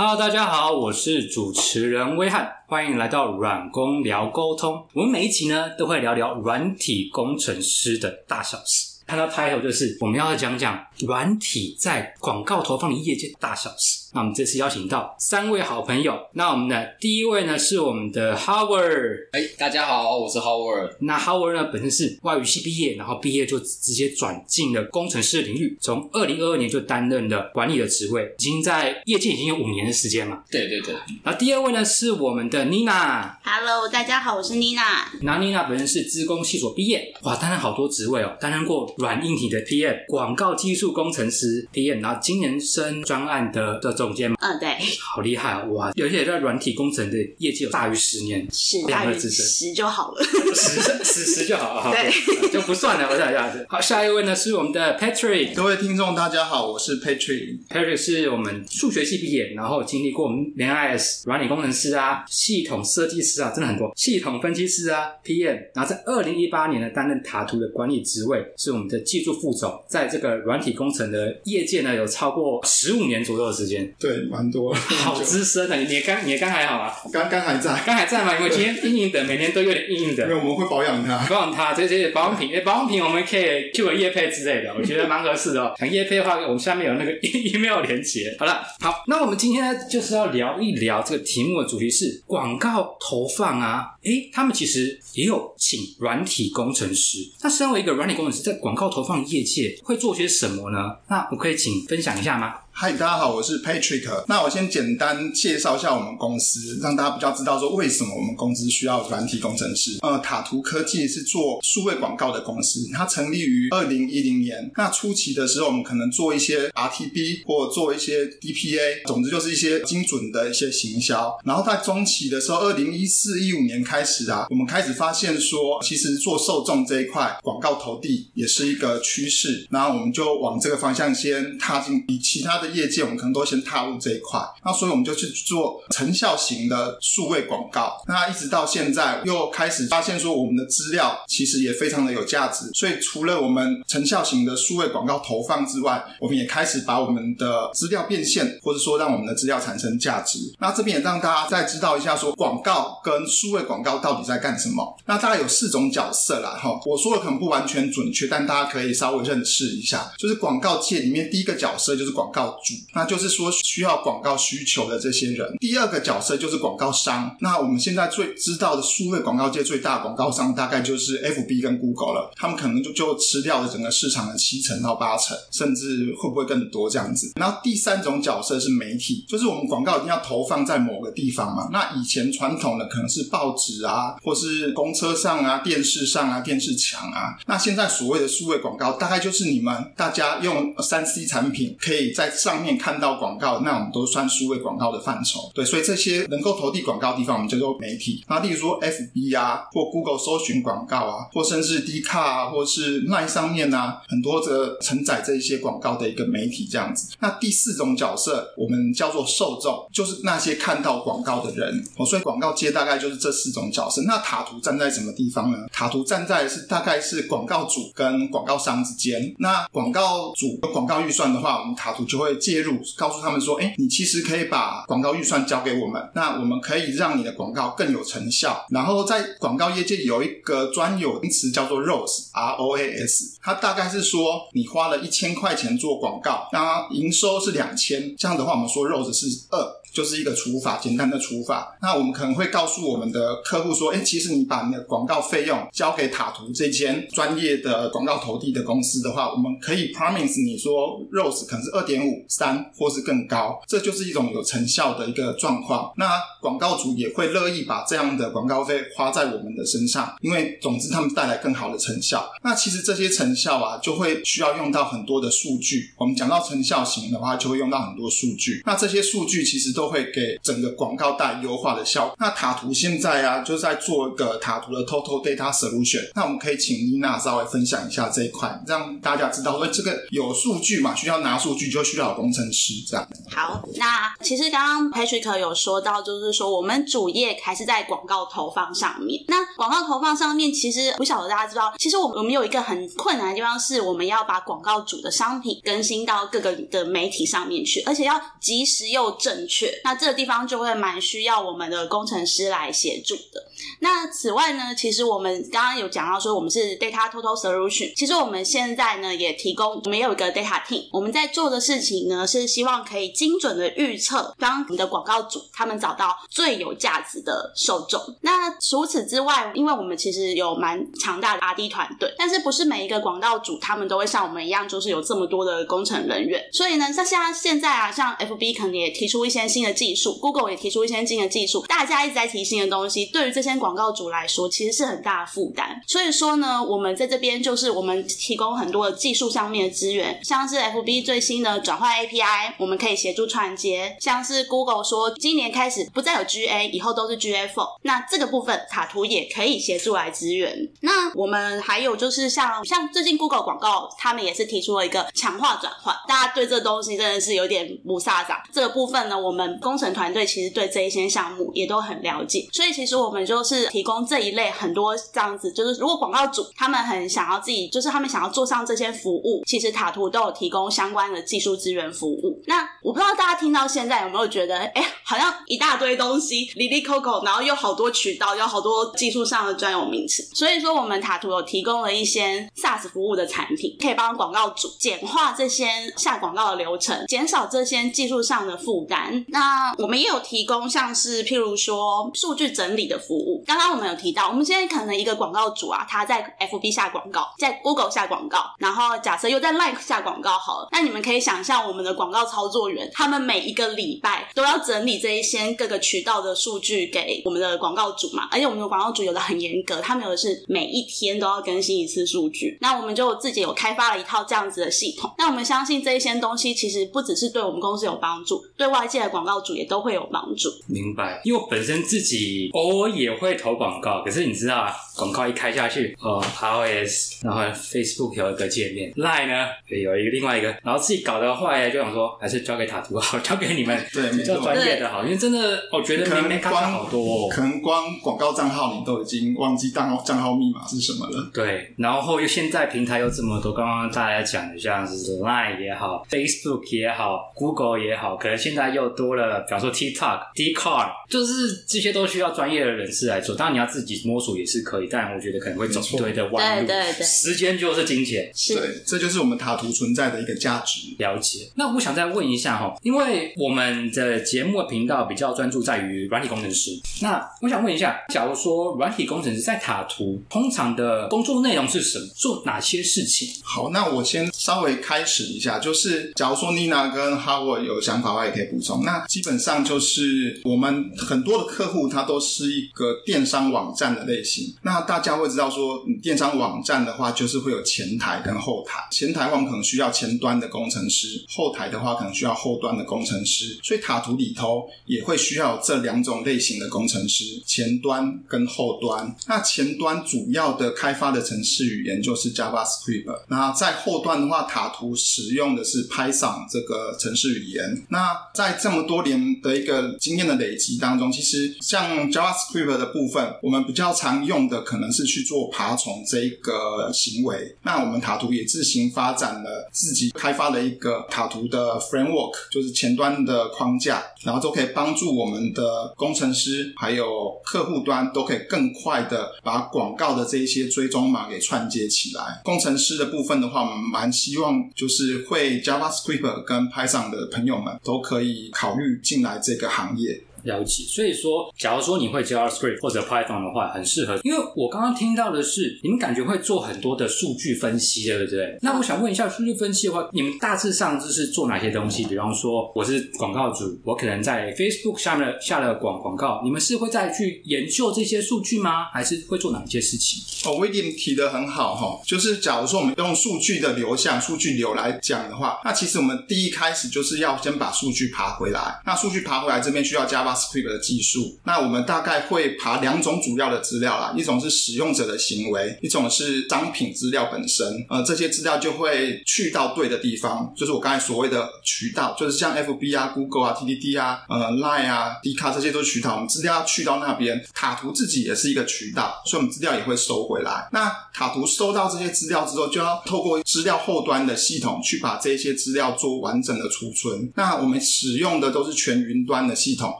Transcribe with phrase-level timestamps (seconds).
[0.00, 4.86] Hello，大家好，我是主持人威汉，欢迎来到软工聊沟通。
[4.94, 9.02] 我们每一集呢都会聊聊软体工程师的大小事。
[9.08, 14.08] 看到抬头就是我们要讲讲软体在广告投放的业界大小事。
[14.14, 16.18] 那我们这次邀请到三位好朋友。
[16.32, 19.28] 那我们的第一位呢是我们的 Howard。
[19.32, 20.96] 哎，大家好，我是 Howard。
[21.00, 30.42] 那 Howard 呢本身是外语系毕业，然后毕业就直接转进了工程师的领域，从二零二二年就担任了管理的职位，已经在业界已经有五年的时间嘛。
[30.50, 30.94] 对对对。
[31.22, 33.30] 然后第二位呢是我们的 Nina。
[33.44, 35.04] Hello，大家好，我是 Nina。
[35.20, 38.88] 那 Nina 本身是资工系所毕业，哇，担任好多职位哦，担任过。
[38.96, 44.68] 软硬体的 PM，广告技术工程师 PM，然后今年升专案的的总监嘛，嗯，对，
[45.00, 45.64] 好厉害啊！
[45.66, 50.24] 哇，而且在软体工程的业绩有大于十年，是大于十就好了，
[50.54, 53.64] 十十十就好了，对， 就不算了，我想一下子。
[53.68, 69.68] 好，下一位呢是我们的 Patrick，各位听众大家好，我是 Patrick，Patrick 是我们数学系毕业，然后经历过我们 IS 软体工程师啊，系统设计师啊，真的很多，系统分析师啊，PM，然后在二零一八年呢担任塔图的管理职位，是我们的技术副总。
[69.88, 75.76] 在这个软体工程的业界呢，有超过十五年左右的时间，对，蛮多， 好资深的。
[75.76, 76.94] 你你刚你刚还好啊？
[77.12, 78.36] 刚刚还在，刚还在吗？
[78.38, 80.22] 因为今天硬硬的，每年都有点硬硬的。
[80.22, 85.74] 因为我们会保养它，保养它，这些保养品，哎，保养品我们可以 Q 个叶配之类的，我觉得蛮合适的哦。
[85.76, 88.36] 想叶配的话，我们下面有那个 email 连接。
[88.38, 93.86] 好了，好，那我们今天呢，就是要聊一聊这个题目的主题是广告投放啊。
[94.04, 97.18] 哎，他们其实也有请软体工程师。
[97.42, 99.76] 那身为一个软体工程师，在广告投放业界。
[99.82, 100.96] 会做些什么呢？
[101.08, 102.54] 那我可以请分享一下吗？
[102.80, 104.08] 嗨，大家好，我是 Patrick。
[104.28, 109.98] 那我先简单介绍一下我们公司，让大家比较知道说为什么我们公司需要软体工程师。
[110.00, 114.70] 呃，塔图科技是做数位广告的公司，它成立于二零一零年。
[114.76, 121.36] 那初期的时候，我们可能做一些 RTB 或做一些 DPA，总之就是一些精准的一些行销。
[121.44, 129.66] 然后在中期的时候，二零一四一五年开始啊，我们开始发现说，其实做受众这一块广告投递也是一个趋势。
[129.68, 132.67] 然后我们就往这个方向先踏进，比其他的。
[132.68, 138.02] 业界我们可能都先踏入这一块，那所以我们就去做成效型的数位广告。
[138.06, 142.70] 那一直到现在又开始发现说，我们的资料其实也非常的有价值。
[142.74, 150.38] 所以除了我们成效型的数位广告投放之外，我们也开始把我们的资料变现，或者说让我们的资料产生价值。
[150.58, 154.96] 那这边也让大家再知道一下，说广告跟数位广告到底在干什么。
[155.06, 160.12] 那大概有四种角色啦，哈，我说的可能不完全准确，但大家可以稍微认识一下。
[160.18, 162.57] 就是广告界里面第一个角色就是广告。
[162.94, 165.56] 那就是说需要广告需求的这些人。
[165.60, 167.36] 第二个角色就是广告商。
[167.40, 172.32] 那我们现在最知道的数位广告界最大广告商，大概就是 FB 跟 Google 了。
[172.36, 177.32] 他们可能就就吃掉了整个市场的七成到八成，甚至会不会更多这样子。
[177.36, 181.68] 然后第三种角色是媒体，就是我们广告一定要投放在某个地方嘛。
[181.72, 187.38] 那以前传统的可能是报纸啊，或是公车上啊、电视上啊、电视墙啊。
[187.46, 192.47] 那现在所谓的数位广告，大概就是你们大家用三 C 产品可以在上。
[192.48, 195.50] 上面看到广告，那我们都算数位广告的范畴。
[195.54, 198.24] 对，所以这些能够投递广告的地方，我们叫做媒体。
[198.26, 207.14] 那例如说 FB 啊，或 Google 搜寻广告啊，或甚至 D 卡啊，或是 Line 上面啊，很多的承载这一些广告的一个媒体这样子。
[207.20, 211.84] 那第四种角色，我们叫做受众，就是那些看到广告的人。
[211.98, 214.00] 哦，所以广告界大概就是这四种角色。
[214.06, 215.58] 那塔图站在什么地方呢？
[215.70, 219.34] 塔图站在是大概是广告主跟广告商之间。
[219.38, 222.27] 那广告主有广告预算的话，我们塔图就会。
[222.28, 228.66] 会介入，告诉他们说：“哎，你其实可以把广告预算交给我们，那我们可以让你的广告更有成效。
[228.70, 239.58] 然后在广告业界有一个专有名词叫做 ROAS，R O A S，它大概是说你花了一千块钱做广告，那营收是两千，这样的话我们说 ROAS 是二。”
[239.92, 241.76] 就是一个除法，简单的除法。
[241.82, 255.92] 那我们可能会告诉我们的客户说：“哎，其实你把你的广告费用交给塔图这间专业的广告投递的公司的话，我们可以 promise 你说，rose 可能是二点五、三或是更高，这就是一种有成效的一个状况。
[255.96, 262.30] 那广告主也会乐意把这样的广告费花在我们的身上，因为总之他们带来更好的成效。
[262.42, 265.92] 那其实这些成效啊，就会需要用到很多的数据。
[265.96, 268.62] 我们讲到成效型的话，就会用到很多数据。
[268.64, 272.16] 那这些数据其实都会给整个广告带优化的效果。
[272.18, 276.10] 那塔图现在啊，就在做一个塔图的 Total Data Solution。
[276.16, 283.08] 那我们可以请丽娜稍微分享一下这一块，让大家知道说这个有数据嘛，需要拿数据就需要有工程师这样。
[283.30, 289.22] 好，那其实刚刚 Patrick 有说到，就是说我们主页还是在广告投放上面。
[289.28, 299.67] 那广告投放上面，其实不晓得大家知道，其实我我们有一个很困难的地方，是我们要把广告主的商品更新到各个的媒体上面去，而且要及时又正确。
[299.84, 303.44] 那这个地方就会蛮需要我们的工程师来协助的。
[303.80, 307.92] 那此外呢，其实我们刚刚有讲到说，我们是 Data Total Solution。
[307.96, 310.88] 其实我们现在呢也提供，我们有一个 Data Team。
[310.92, 318.00] 我们在做的事情呢，是希望可以精准的预测，帮我们的广告主他们找到最有价值的受众。
[318.22, 326.42] 那除此之外，因为我们其实有蛮强大的 RD 团队，但是不是每一个广告主他们都会像我们一样，就是有这么多的工程人员。
[326.52, 335.82] 所以呢，像现在现在啊，像 FB 可能也提出一些新新的技术，Google 也提出一些新的技术，大家一直在提新的东西，对于这些广告主来说，其实是很大的负担。
[335.86, 350.68] 所以说呢，我们在这边就是我们提供很多的技术上面的资源，像是 FB 最新的转换 API，我们可以协助串接；像是 Google 说今年开始不再有 GA，以后都是 GA4，那这个部分塔图也可以协助来支援。
[350.82, 358.36] 那我们还有就是像像最近 Google 广告，他们也是提出了一个强化转换，大家对这东西真的是有点不飒飒。
[358.52, 372.42] 这个部分呢，我们工程团队其实对这一些项目也都很了解，所以其实我们就是提供这一类很多这样子，就是如果广告主他们很想要自己，就是他们想要做上这些服务，其实塔图都有提供相关的技术资源服务。
[372.46, 380.22] 那我不知道大家听到现在有没有觉得，哎，好像一大堆东西，滴滴、coco，，然后又好多渠道，有好多技术上的专有名词。
[380.34, 385.66] 所以说，我们塔图有提供了一些 SaaS 服务的产品，可以帮广告主简化这些
[385.96, 389.24] 下广告的流程，减少这些技术上的负担。
[389.28, 393.44] 那那我们也有提供像是譬如说数据整理的服务。
[393.46, 412.58] 刚刚我们有提到，我们现在可能一个广告主啊，他在 FB 下广告，在 Google 下广告，然后假设又在 Like 下广告好了，那你们可以想象我们的广告操作员，他们每一个礼拜都要整理这一些各个渠道的数据给我们的广告主嘛，而且我们的广告主有的很严格，他们有的是每一天都要更新一次数据。
[412.60, 415.14] 那我们就自己有开发了一套这样子的系统。
[415.16, 420.48] 那我们相信这一些东西其实不只是对我们公司有帮助，对外界的广告主也都会有帮助。
[420.66, 437.28] 明白，因为我本身自己偶尔也会投广告，可是你知道啊，广告一开下去，哦，iOS，然后 Facebook 有一个界面，Line 呢有一个另外一个，然后自己搞的话就想说，还是交给塔图好， 交给你们对比较专业的好，因为真的我觉得可明明刚刚好多、哦。
[437.30, 441.30] 可能光广告账号你都已经忘记账号账号密码是什么了。
[441.34, 453.34] 对，然后又现在平台有这么多，刚刚大家讲的像是 Line 也好，Facebook 也好，Google 也好，可能现在又多了，比方说 TikTok、d c a r 就是这些都需要专业的人士来做。
[453.34, 456.66] 当然你要自己摸索也是可以，但我觉得可能会走一堆的弯路。
[456.66, 458.30] 对对对时间就是金钱。
[458.34, 460.80] 是对，这就是我们塔图存在的一个价值。
[460.98, 461.48] 了解。
[461.54, 466.70] 那我想再问一下哈，因为我们的节目的频道比较专注在于软体工程师，
[467.02, 472.06] 那我想问一下，假如说软体工程师在塔图通常的工作内容是什么？
[472.16, 473.28] 做哪些事情？
[473.42, 478.84] 好，那我先稍微开始一下，就是假如说妮娜跟 Howard 有想法的话，也可以补充。
[478.84, 484.54] 那基本上就是我们很多的客户，它都是一个电商网站的类型。
[484.62, 488.86] 那大家会知道说，电商网站的话，就是会有前台跟后台。
[488.92, 493.58] 前台话，我们可能需要前端的工程师；后台的话，可能需要后端的工程师。
[493.62, 499.16] 所以塔图里头也会需要这两种类型的工程师：前端跟后端。
[499.26, 503.04] 那前端主要的开发的程式语言就是 JavaScript。
[503.28, 507.86] 那在后端的话，塔图使用的是 Python 这个程式语言。
[507.88, 517.56] 那在这么多年的一个经验的累积当中，其实像 JavaScript 的部分，我们比较常用的可能是去做爬虫这一个行为。
[517.62, 532.40] 那我们塔图也自行发展了自己开发了一个塔图的 framework，就是前端的框架，然后都可以帮助我们的工程师还有客户端都可以更快的把广告的这一些追踪码给串接起来。
[532.42, 540.22] 工程师的部分的话，我们蛮希望就是会 JavaScript 跟 Python 的朋友们都可以考虑进来这个行业。
[540.42, 544.18] 了解，所以说，假如说你会 JavaScript 或者 Python 的话，很适合。
[544.22, 548.58] 因为我刚刚听到的是，你们感觉会做很多的数据分析，对不对？
[548.62, 552.04] 那我想问一下，数据分析的话，你们大致上就是做哪些东西？
[552.04, 558.86] 比方说，我是广告主，我可能在 Facebook 下面下了广广告，你们是会再去研究这些数据吗？
[558.92, 560.22] 还是会做哪些事情？
[560.44, 568.80] 哦，William 提的很好哈，就是假如说我们用数据的流向、数据流来讲的话，那其实我们第一开始就是要先把数据爬回来。
[568.86, 571.38] 那数据爬回来这边需要加 JavaScript 的技术。
[571.44, 577.66] 那我们大概会爬两种主要的资料啦，一种是使用者的行为，一种是商品资料本身。
[577.88, 587.44] 呃，这些资料就会去到对的地方，就是我刚才所谓的渠道，就是像 FB 啊、Google 啊、TDD 啊、呃 Line 啊、d 卡这些都是渠道，我们资料要去到那边。
[587.54, 590.68] 塔图自己也是一个渠道，所以我们资料也会收回来。
[590.72, 597.30] 那塔图收到这些资料之后，就要透过资料后端的系统去把这些资料做完整的储存。
[597.34, 599.92] 那我们使用的都是全云端的系统。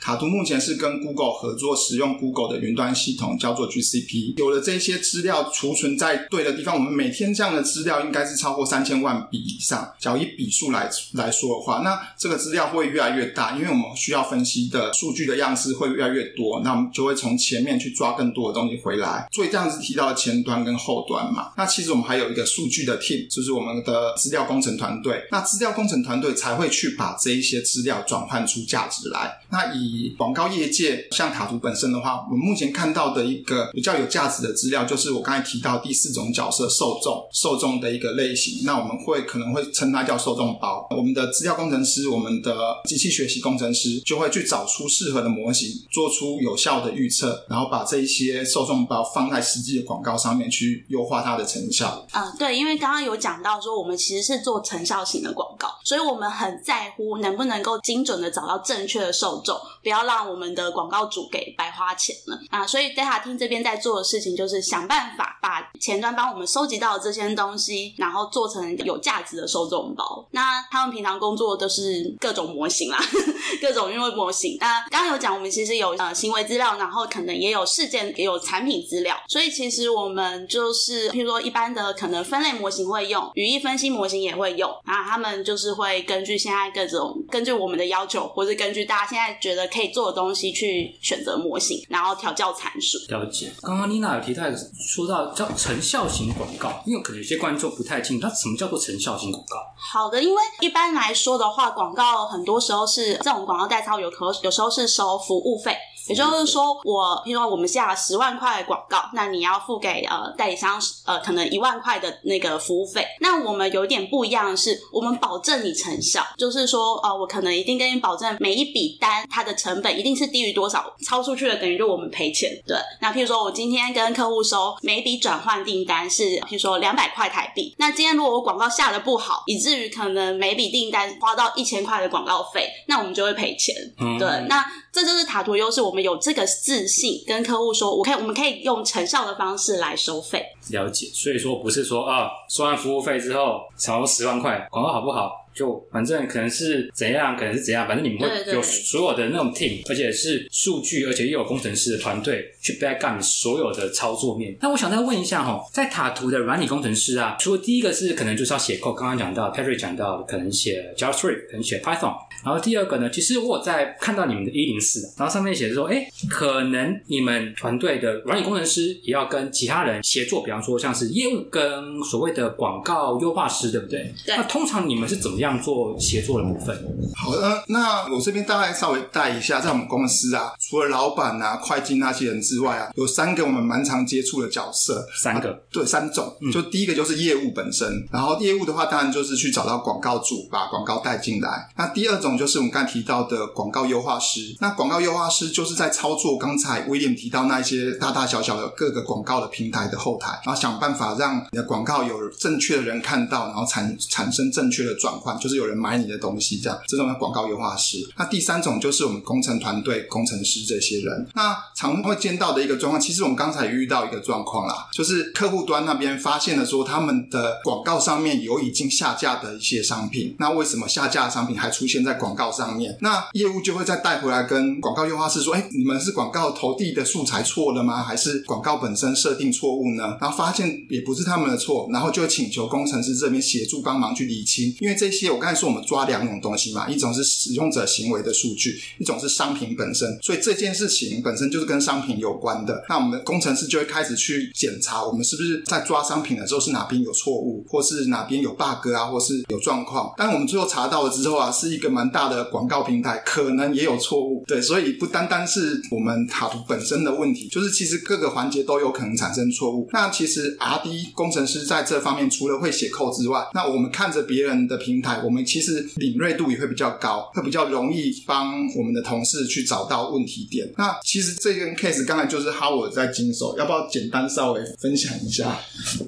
[0.00, 4.38] 塔图目前是跟 Google 合作，使用 Google 的云端系统，叫做 GCP。
[4.38, 9.92] 有了这些资料储存在对的地方，我们每天这样的资料应该是超过三千万笔以上。
[9.98, 16.60] 只要以笔数来来说的话，那这个资料会越来越大，因为我们需要分析的数据的样式会越来越多。
[16.62, 19.28] 那我们就会从前面去抓更多的东西回来。
[19.32, 25.24] 所以这样子提到前端跟后端嘛，那其实我们还有一个数据的 team，就是我们的资料工程团队。
[25.30, 29.38] 那资料工程团队才会去把这一些资料转换出价值来。
[29.50, 38.64] 那以广告业界像塔图本身的话，我们目前看到的一个比较有价值的资料，就是我刚才提到第四种角色受众，受众的一个类型。
[38.64, 40.86] 那我们会可能会称它叫受众包。
[40.96, 52.06] 我们的资料工程师，我们的机器学习工程师就会去找出适合的模型，做出有效的预测，然后把这一些受众包放在实际的广告上面去优化它的成效。
[52.12, 62.66] 嗯，对，因为刚刚有讲到说，我们其实是做成效型的广告，所以我们很在乎能不能够精准的找到正确的受众，不要要让我们的广告主给白花钱了啊。
[62.66, 70.26] 所以 Data 厅这边在做的事情就是想办法把前端帮我们收集到的这些东西，然后做成有价值的受众包。
[70.32, 72.98] 那他们平常工作都是各种模型啦，
[73.60, 74.56] 各种因为模型。
[74.60, 79.16] 那刚刚有讲，我们其实有呃行为资料，然后可能也有事件，也有产品资料。
[79.28, 84.70] 所以其实我们就是，譬如说一般的可能分类模型会用，语义分析模型也会用。
[84.84, 92.98] 啊他们就是会根据现在各种，根据我们的要求，或者根据大家现在觉得可以做的东西去选择模型，然后调教参数。
[93.08, 93.52] 了解。
[93.62, 94.44] 刚刚妮娜有提到
[94.78, 99.56] 说到叫成效型广告，因为可能有些观众不太清楚，它什么叫做成效型广告？
[99.76, 105.76] 好的，因为一般来说的话，广告很多时候是这种广告代操，有可有时候是收服务费。
[106.08, 113.06] 也就是说，我譬如说我们下了十万块广告，那你要付给呃代理商呃可能一万块的那个服务费。
[113.20, 122.50] 那我们有点不一样的是，我们保证你成效，就是说呃我可能一定跟你保证每一笔单它的成本一定是低于多少，超出去了等于就我们赔钱。
[122.66, 133.74] 对，那譬如说我今天跟客户收每笔转换订单是譬如说两百块台币，那今天如果我广告下的不好，以至于可能每笔订单花到一千块的广告费，那我们就会赔钱。
[134.18, 134.64] 对，那。
[134.96, 140.42] 这就是塔图优势，我们有这个自信跟客户说，我可以，我们可以用成效的方式来收费。
[140.70, 145.45] 了解，所以说不是说啊，收完服务费之后少十万块，广告好不好？
[145.56, 154.54] 就反正可能是怎样，可能是怎样，反正你们会有所有的那种 team，而且是数据，而且又有工程师的团队去 back up 所有的操作面。
[154.60, 174.12] 那我想再问一下哈，在塔图的软体工程师啊，除了第一个是可能就是要写 code，刚刚讲到 Patrick 讲到可能写 JavaScript，可能写 Python，然后第二个呢，其实我在看到你们的一零四，然后上面写说，哎，可能你们团队的软体工程师也要跟其他人协作，比方说像是业务跟所谓的广告优化师，对不对？
[174.26, 174.36] 对。
[174.36, 175.45] 那通常你们是怎么样？
[175.46, 176.76] 这样做协作的部分。
[177.14, 185.06] 好的，那我这边大概稍微带一下，在我们公司啊，除了老板啊、会计那些人之外啊，有三个我们蛮常接触的角色。
[185.14, 186.36] 三个，对，三种。
[186.52, 191.72] 就第一个就是业务本身，然后业务的话，当然就是去找到广告主，把广告带进来。
[191.76, 194.40] 那第二种就是我们刚才提到的广告优化师。
[194.60, 205.35] 那广告优化师就是在操作刚才威廉提到那些大大小小的各个广告的平台的后台，然后想办法让你的广告有正确的人看到，然后产产生正确的转换。
[205.38, 207.98] 就是有人买你的东西，这样这种广告优化师。
[208.16, 211.26] 那第三种就是我们工程团队工程师这些人。
[211.34, 220.34] 那常会见到的一个状况，其实我们刚才遇到一个状况啦，就是客户端那边发现了说他们的广告上面有已经下架的一些商品。
[220.38, 222.96] 那为什么下架的商品还出现在广告上面？
[223.00, 228.02] 那业务就会再带回来跟广告优化师说：“哎，你们是广告投递的素材错了吗？
[228.02, 235.25] 还是广告本身设定错误呢？”然后发现也不是他们的错，然后就请求工程师这边协助帮忙去理清，因为这些。
[235.30, 240.18] 我刚才说我们抓两种东西嘛，一种是使用者行为的数据，一种是商品本身。
[240.22, 242.84] 所以这件事情本身就是跟商品有关的。
[242.88, 250.12] 那我们工程师就会开始去检查，我们是不是在抓商品的时候是哪边有错误，或是哪边有 bug 啊，或是有状况。
[250.16, 254.44] 但我们最后查到了之后啊，是一个蛮大的广告平台，可能也有错误。
[254.46, 259.88] 对，所以不单单是我们塔图本身的问题，就是其实各个环节都有可能产生错误。
[259.92, 265.15] 那其实 R D 工程师在这方面除了会写扣之外，那我们看着别人的平台。
[265.24, 270.66] 我们其实敏锐度也会比较高，会比较容易帮我们的同事去找到问题点。
[270.76, 275.60] 那其实这个 case 刚才就是 Howard 在经手，要不要简单稍微分享一下？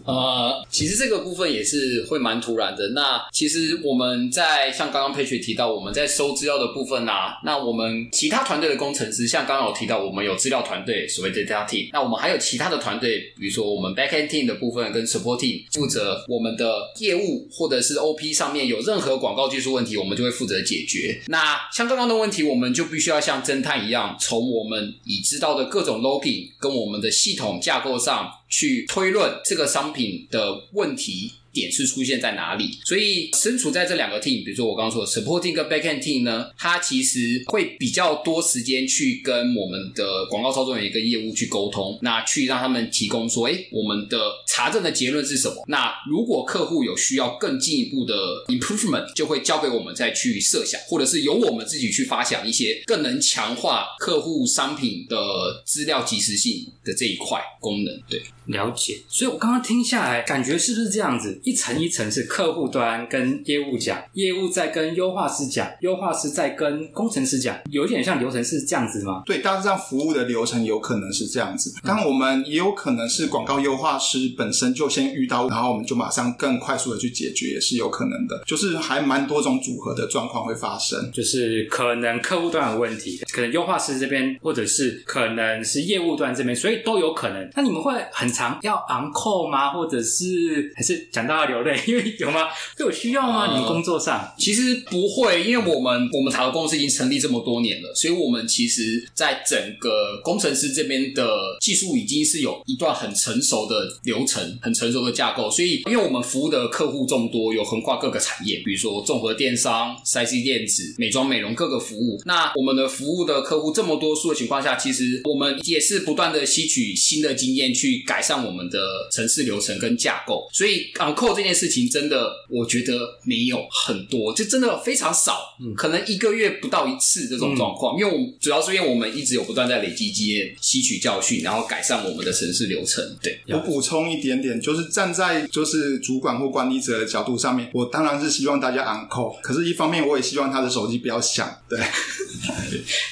[0.04, 2.88] 呃，其实这个部分也是会蛮突然的。
[2.90, 11.88] 那其实我们在像刚刚佩雪提到，我们在收资料的部分啊，那我们其他团队的工程师，像刚刚有提到，我们有资料团队，所谓的 data team。
[11.92, 21.23] 那我们还有其他的团队，比如说我们 backend team 的部分跟 support team，负责我们的业务或者是 OP 上面有任任何广告技术问题，我们就会负责解决。
[21.28, 31.35] 那像刚刚的问题，我们就必须要像侦探一样，从我们已知道的各种 logging 跟我们的系统架构上去推论这个商品的问题。
[31.52, 32.78] 点是出现在哪里？
[32.85, 45.64] 所以身处在这两个 team，比如说我刚刚说的 supporting 跟 backend team 呢，它其实会比较多时间去跟我们的广告操作员跟业务去沟通，那去让他们提供说，哎，我们的查证的结论是什么？
[45.69, 48.14] 那如果客户有需要更进一步的
[48.49, 55.17] improvement，就会交给我们再去设想，或者是由我们自己去发想一些更能强化客户商品的
[55.64, 58.00] 资料及时性的这一块功能。
[58.09, 58.99] 对，了解。
[59.09, 61.38] 所以我刚刚听下来，感觉是不是这样子？
[61.42, 69.23] 一层一层是客户端跟业务讲，业务在跟优化师讲，优化师在跟工程师讲，有一点像流程是这样子吗？
[69.26, 71.73] 对，大致上服务的流程有可能是这样子。
[71.85, 78.42] 当然，我们也有可能是广告优化师本身就先遇到，然后我们就马上更快速的去解决，也是有可能的。
[78.47, 81.11] 就是还蛮多种组合的状况会发生。
[81.12, 87.50] 就是可能客户端有问题，可能优化师这边，或者是可能是业务端这边，所以都有可能。
[87.54, 89.71] 那你们会很长要昂扣吗？
[89.71, 91.78] 或者是还是讲到流泪？
[91.87, 92.49] 因为有吗？
[92.76, 93.49] 会有需要吗？
[93.52, 101.28] 你们工作上其实不会，因为我们我们塔罗公司已经成立这么多年了，所以我们其实在整个工程师这边的
[101.61, 105.50] 技术已经是有一段很成熟的流程、很成熟的架构。
[105.50, 112.20] 所以，因为我们服务的客户众多，有横跨各个产业，比如说综合电商、三 C 电子、美妆美容各个服务。
[112.25, 118.78] 那我们的服务的客户这么多数的情况下，其实我们也是不断的吸取新的经验，去改善我们的
[119.12, 120.49] 城市流程跟架构。
[120.52, 127.98] 所以，on call 这件事情真的，我觉得没有很多，就真的非常少，可能一个月不到一次这种状况。
[127.98, 133.04] 因为我们主要是因为我们一直有不断在累积经验、吸取教训，然后改善我们的城市流程。
[133.20, 141.48] 对，我补充一点点，就是站在就是主管或管理者的角度上面，我当然是希望大家昂扣可是一方面我也希望他的手机不要响。
[141.68, 141.78] 对，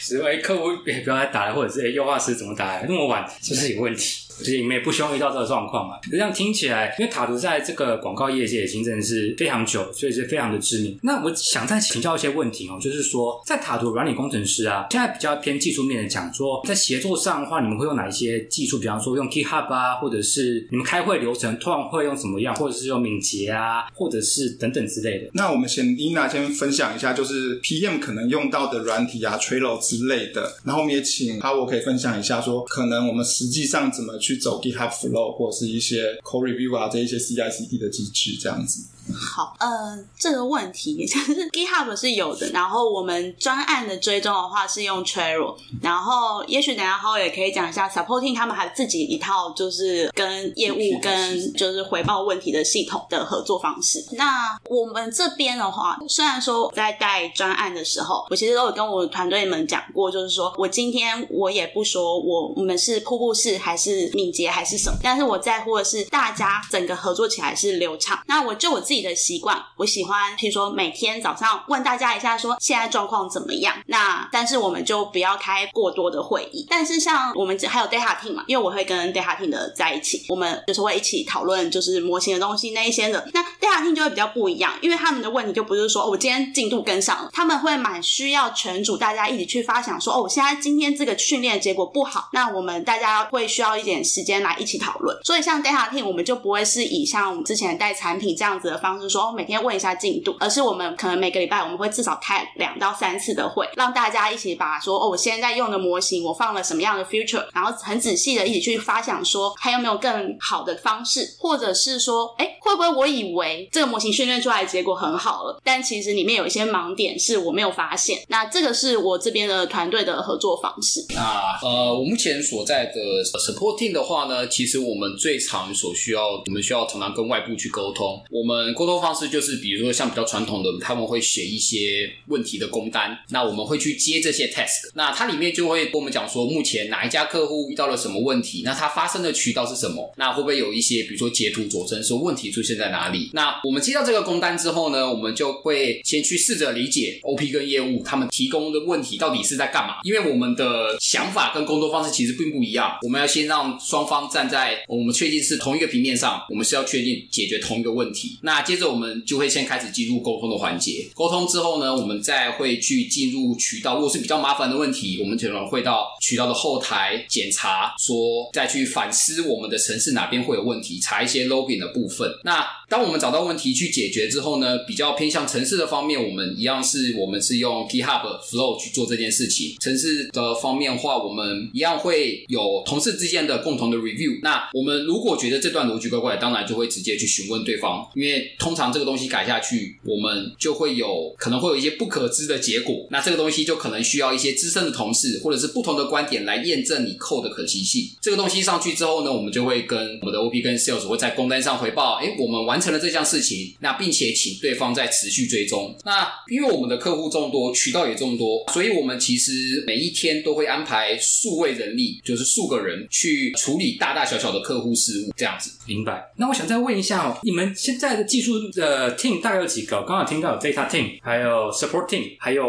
[0.01, 4.26] 所以，客户也不要来打来，或者是哎，优化师怎么打来那么晚，是不是有问题？
[4.39, 5.97] 其实你们也不希望遇到这个状况嘛？
[6.11, 10.99] 这样听起来，因为塔图在这个广告业界已经真的是非常久，所以是非常的知名。
[11.03, 18.79] 那我想再请教一些问题哦，就是说，在塔图软体工程师啊，现在比较偏技术面的讲，说在协作上的话，你们会用哪一些技术？
[18.79, 22.55] 比方说用 GitHub 啊，或者是你们开会流程通常会用什么样？
[22.55, 25.31] 或者是用敏捷啊，或者是等等之类的。
[25.33, 30.53] 那我们先伊娜先分享一下，就是 PM 可能用到的软体啊，Trello 之类的。
[30.65, 38.83] 然后我们也请他，我可以分享一下，说可能我们实际上怎么去走 GitHub Flow 或者是一些 Code Review 啊这一些 CI/CD 的机制这样子。
[39.15, 54.05] 好，呃，这个问题 就是 GitHub 是有的，然后我们专案的追踪的话是用 Trello，然后也许等下后也可以讲一下 Supporting 他们还有自己一套就是跟业务跟就是回报问题的系统的合作方式。
[54.15, 68.19] 那我们这边的话，虽然说在带专案的时候，我其实都有跟我团队们讲过，就是说我今天我也不说我我们是瀑布式还是敏捷还是什么，但是我在乎的是大家整个合作起来是流畅。
[68.27, 68.97] 那我就我自己。
[69.07, 73.73] 的习惯，我喜欢，譬如说每天早上问大家一下，说现在状况怎么样？
[73.87, 76.67] 那但是我们就不要开过多的会议。
[76.69, 83.29] 但是像我们还有 data team 嘛，因为我会跟 data team 的在一起，我们就是会一起讨论就是模型的东西那一些的。
[83.33, 95.15] 那 data team 就会比较不一样，因为他们的问题就不是说我今天进度跟上了，他们会蛮需要全组大家一起去发想说，哦，我现在今天这个训练结果不好，那我们大家会需要一点时间来一起讨论。
[95.23, 98.77] 所以像 data team，我们就不会是以像我们之前带产品这样子的。
[98.87, 118.23] 方式说每天问一下进度，而是我们可能每个礼拜我们会至少开两到三次的会，让大家一起把说哦，我现在用的模型我放了什么样的 future，然后很仔细的一起去发想说还有没有更好的方式，或者是说哎会不会我以为这个模型训练出来的结果很好了，但其实里面有一些盲点是我没有发现。
[118.29, 121.05] 那这个是我这边的团队的合作方式。
[121.15, 128.23] 那呃，我目前所在的 supporting 的话呢，其实我们最常所需要，我们需要常常跟外部去沟通。
[128.31, 134.93] 我们沟通方式就是，比如说像比较传统的，他们会写一些问题的工单，那我们会去接这些 task。
[134.95, 143.31] 那它里面就会跟我们讲说，目前哪一家客户遇到了什么问题，那它发生的渠道是什么，那会不会有一些比如说截图佐证说问题出现在哪里？
[143.33, 152.99] 那我们接到这个工单之后呢，我们就会先去试着理解 OP 跟业务他们提供的问题到底是在干嘛，因为我们的想法跟工作方式其实并不一样。
[153.03, 158.37] 我们要先让双方站在我们确定是同一个平面上，我们是要确定解决同一个问题。
[158.43, 161.09] 那接着我们就会先开始进入沟通的环节。
[161.15, 163.95] 沟通之后呢，我们再会去进入渠道。
[163.95, 172.29] 如果是比较麻烦的问题，我们可能会到渠道的后台检查，说再去反思我们的城市哪边会有问题，查一些 login 的部分。
[172.43, 179.77] 那当我们找到问题去解决之后呢，比较偏向城市的方面，我们一样是我们是用 GitHub Flow 去做这件事情。
[179.81, 184.41] 城市的方面话，我们一样会有同事之间的共不同的 review。
[184.43, 193.07] 那我们如果觉得这段逻辑怪怪，当然就会直接去询问对方，因为通常这个东西改下去，我们就会有可能会有一些不可知的结果。
[193.11, 198.11] 那这个东西就可能需要一些资深的同事或者是不同的观点来验证你扣的可行性。
[198.21, 205.95] 这个东西上去之后呢，我们就会跟我们的 OP 跟 Sales 会在工单上回报，哎，我们完成了这项事情，那并且请对方再持续追踪。
[206.05, 215.71] 那因为我们的客户众多，渠道也众多，所以我们其实每一天都会安排数位人力，就是数个人去处理大大小小的客户事务，这样子。
[215.87, 216.31] 明白。
[216.37, 220.03] 那我想再问一下哦，你们现在的技术的 team 大概有几个？
[220.07, 222.65] 刚好听到有 data team，还有 support team，还有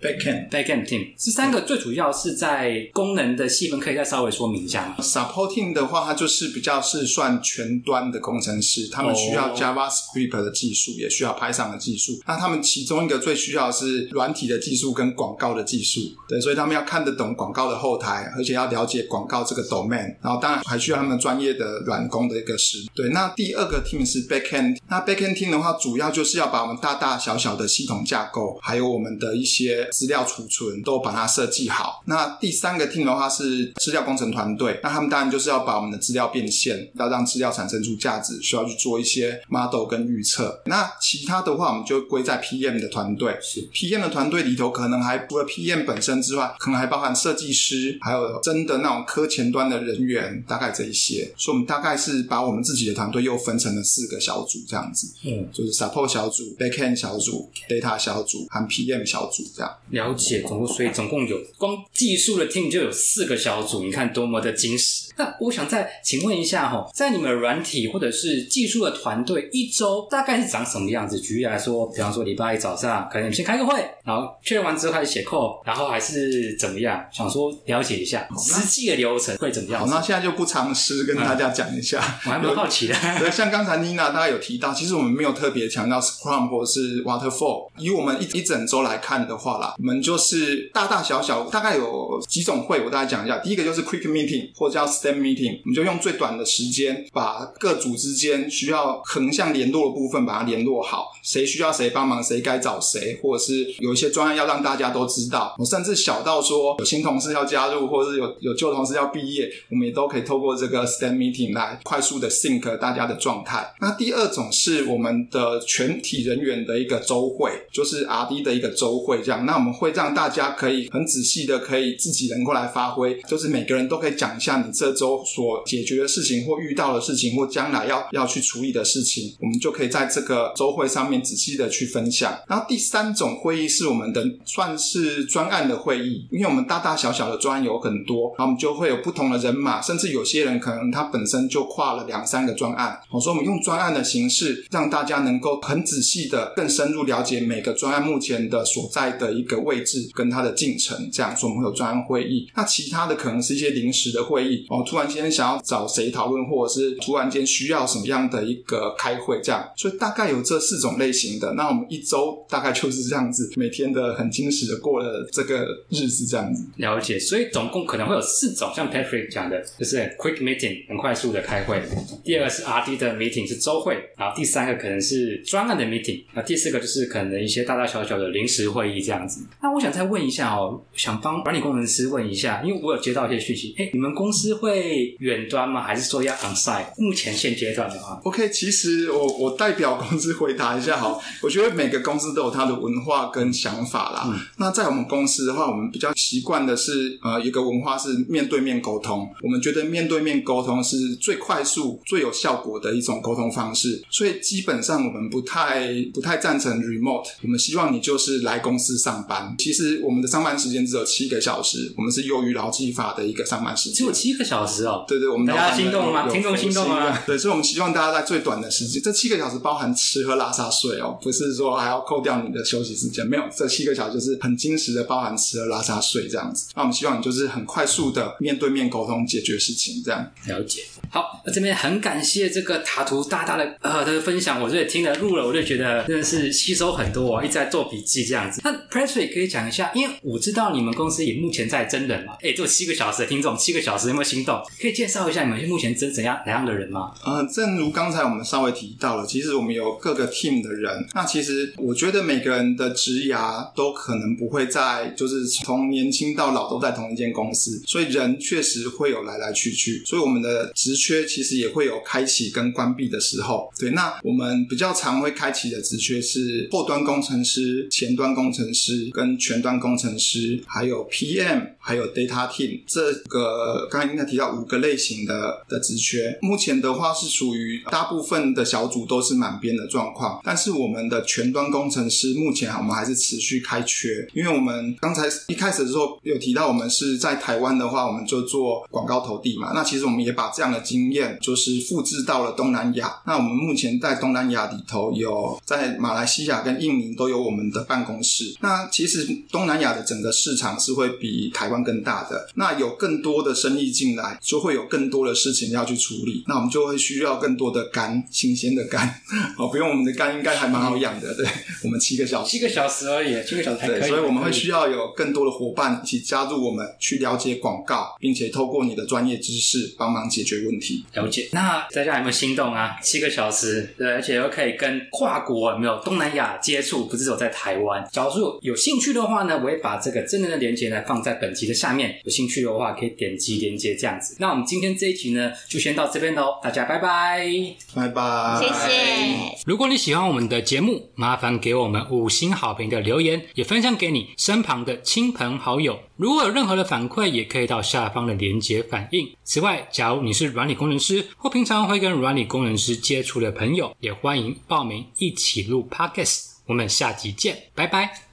[0.00, 12.12] backend backend team，这三个最主要是在功能的细分，可以再稍微说明一下吗？？support team 的话，它就是比较是算全端的工程师，他们需要 JavaScript 的技术，也需要 Python 的技术。
[12.26, 22.78] 那他们其中一个最需要的是软体的技术跟广告的技术，对，所以他们要看得懂广告的后台，而且要了解广告这个 domain，然后当然还需要他们专业的软工的一个师。
[22.94, 32.02] 对，那第二个 team 是 backend，那 backend team 的话，主要就是要把我们大大小小的系统架构，还有我们的一些资料储存都把它设计好。
[32.06, 40.62] 那第三个 team 的话是资料工程团队，那他们当然就是要把我们的资料变现，要让资料产生出价值，需要去做一些 model 跟预测。
[40.66, 43.36] 那其他的话，我们就归在 PM 的团队。
[43.42, 51.30] 是 PM 的团队里头，可能还除了 PM 本身之外，可能还包含设计师，还有真的那种科前端的人员，大概这一些。
[51.36, 59.70] 所以我们大概是把我们自己的团队又分成了四个小组，这样子，嗯，就是 support 小组、backend 小组、data 小组和 PM 小组这样。
[59.90, 65.12] 了解，总共所以总共有光技术的 team 就有四个小组，你看多么的精实。
[65.18, 71.18] 那我想再请问一下哈，在你们软体或者是技术的团队，一周大概是长什么样子？
[71.18, 77.02] 举例来说，比方说礼拜一早上，可能你们先开个会，然后确认完之后开始写 code，然后还是怎么样？
[77.12, 79.88] 想说了解一下实际的流程会怎么样？
[79.96, 81.98] 那现在就不尝试跟大家讲一下。
[82.26, 82.94] 我还蛮好奇的。
[83.18, 87.70] 对，像刚才妮娜大概有提到，其实我们没有特别强调 Scrum 或者是 Waterfall。
[87.78, 93.38] 以我们一一整周来看的话啦，我们就是大大小小大概有几种会，我大概讲一下。
[93.38, 113.72] 第一个就是 Quick Meeting 或者叫 Stand Meeting，我们就用最短的时间把各组之间需要横向联络的部分把它联络好，谁需要谁帮忙，谁该找谁，或者是有一些专案要让大家都知道，甚至小到说有新同事要加入，或者是有有旧同事要毕业，我们也都可以透过这个 stand Meeting 来快速的 sync 大家的状态。
[113.80, 132.36] 那第二种是我们的全体人员的一个周会，就是 RD 的一个周会，这样，那我们会让大家可以很仔细的可以自己能够来发挥，就是每个人都可以讲一下你这周所解决的事情或遇到的事情或将来要要去处理的事情，我们就可以在这个周会上面仔细的去分享。
[132.48, 151.08] 然后第三种会议是我们的算是专案的会议，因为我们大大小小的专案有很多，然后我们就会有不同的人马，甚至有些人可能他本身就跨了两三个专案，我说我们用专案的形式，让大家能够很仔细的、更深入了解每个专案目前的所在的一个位置跟它的进程。
[151.12, 152.48] 这样说我们会有专案会议。
[152.54, 159.66] 那其他的可能是一些临时的会议，哦，突然间想要找谁讨论，或者是突然间需要什么样的一个开会，这样。
[159.76, 161.52] 所以大概有这四种类型的。
[161.54, 166.64] 那我们一周大概就是这样子，每天的很精实的过了这个日子，这样子。
[166.76, 171.82] 了解，所以总共可能会有四种，像 Patrick 讲的，就是很 quick meeting 很快速的开会。
[172.24, 179.46] 第二个是 RD 的 meeting 是周会，然后第三个可能是专案的 meeting，那第四个就是可能一些大大小小的临时会议这样子。
[179.62, 185.82] 那我想再问一下哦，想帮管理工程师问一下，因为我有接到一些讯息，哎，你们公司会远端吗？
[185.82, 186.86] 还是说要 on site？
[186.98, 194.46] 目前现阶段的话，OK，其实我我代表公司回答一下哈，我觉得每个公司都有它的文化跟想法啦。
[194.58, 199.28] 那在我们公司的话，我们比较习惯的是呃，一个文化是面对面沟通。
[199.42, 207.28] 我们们觉得面对面沟通是最快速、最有效果的一种沟通方式，所以基本上我们不太不太赞成 remote。
[207.42, 209.54] 我们希望你就是来公司上班。
[209.58, 214.12] 其实我们的上班时间只有七个小时，我们是优于劳基法的一个上班时间只有。
[214.12, 215.04] 七个小时哦。
[215.06, 226.66] 对对，我们大家心动了吗听众心动了吗对，所以我们希望大家在最短的时间，这七个小时包含吃喝拉撒睡哦，不是说还要扣掉你的休息时间，没有，这七个小时就是很精实的包含吃喝拉撒睡这样子。
[226.74, 230.32] 那我们希望你就是很快速的面对面沟通解决事情，这样。
[230.46, 230.82] 了解。
[231.10, 238.60] 好，那这边很感谢这个塔图大大的呃的分享，我这也听了录了，我就觉得真的是吸收很多、哦，一直在做笔记这样子。
[238.64, 244.60] 那 Patrick 可以讲一下，因为我知道你们公司也目前在真人嘛，哎，只有七个小时的听众，七个小时有没有心动？
[244.80, 247.12] 可以介绍一下你们目前真怎样哪样的人吗？
[247.24, 251.06] 呃，正如刚才我们稍微提到了，其实我们有各个 team 的人。
[251.14, 260.02] 那其实我觉得每个人的职涯都可能不会在，就是从年轻到老都在同一间公司，所以人确实会有来来去去。
[260.06, 263.70] 所以我们的职缺其实也会有开启跟关闭的时候。
[263.78, 276.38] 对，那我们比较常会开启的职缺是后端工程师、前端工程师跟全端工程师，还有 PM，还有 data team 这个刚才应该提到五个类型的的职缺。
[276.40, 289.72] 目前的话是属于大部分的小组都是满编的状况，但是我们的全端工程师目前我们还是持续开缺，因为我们刚才一开始的时候有提到，我们是在台湾的话，我们就做广告投递嘛。
[289.74, 293.14] 那其实我们也把这样的经验就是复制到了东南亚。
[293.26, 298.56] 那我们目前在东南亚里头有在马来西亚跟印尼都有我们的办公室。
[298.60, 309.08] 那其实东南亚的整个市场是会比台湾更大的，那有更多的生意进来，就会有更多的事情要去处理，那我们就会需要更多的肝，新鲜的肝
[309.56, 311.46] 哦，不用我们的肝应该还蛮好养的，对
[311.84, 312.50] 我们七个小时。
[312.50, 314.00] 七个小时而已，七个小时还可以。
[314.00, 321.04] 对，所以我们会需要有更多的伙伴一起加入我们，去了解广告，并且透过你的专业知识帮忙解决问题。
[321.14, 321.48] 了解。
[321.52, 322.98] 那大家有没有心动啊？
[323.02, 328.06] 七个小时，对，而且又可以跟跨国有没有东南亚接触，不是只有在台湾。
[328.12, 334.36] 假如说有有兴趣的话呢，我会把这个真人的连接呢放在本集的下面，有兴趣的话可以点击连接这样子。
[334.38, 337.46] 那我们今天这一集呢，就先到这边喽，大家拜拜。
[337.94, 339.56] 拜拜，谢谢。
[339.64, 345.98] 如果你喜欢我们的节目，麻烦给我们五星好评的留言，也分享给你身旁的亲朋好友。
[346.16, 349.30] 如果有任何的反馈，也可以到下方的连结反应。
[349.44, 356.52] 此外，假如你是软体工程师或平常会跟软体工程师接触的朋友，也欢迎报名一起录 Podcast。
[356.64, 358.25] 我们下集见，拜拜。